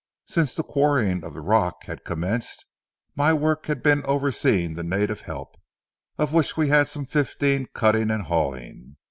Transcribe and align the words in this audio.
Since 0.25 0.55
the 0.55 0.63
quarrying 0.63 1.23
of 1.23 1.35
the 1.35 1.41
rock 1.41 1.83
had 1.83 2.03
commenced, 2.03 2.65
my 3.15 3.33
work 3.33 3.67
had 3.67 3.83
been 3.83 4.03
overseeing 4.05 4.73
the 4.73 4.81
native 4.81 5.21
help, 5.21 5.55
of 6.17 6.33
which 6.33 6.57
we 6.57 6.69
had 6.69 6.87
some 6.89 7.05
fifteen 7.05 7.67
cutting 7.71 8.09
and 8.09 8.23
hauling. 8.23 8.95